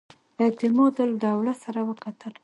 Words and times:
اعتمادالدوله 0.43 1.53
سره 1.63 1.79
وکتل. 1.89 2.33